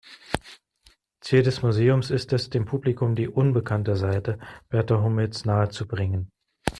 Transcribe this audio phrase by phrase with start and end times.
[1.19, 6.31] Ziel des Museums ist es, dem Publikum die „unbekannte“ Seite Berta Hummels nahezubringen.